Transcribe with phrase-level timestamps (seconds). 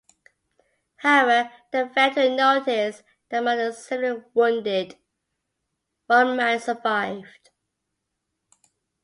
[0.95, 4.97] However, they failed to notice that among the severely wounded,
[6.07, 7.51] one man survived.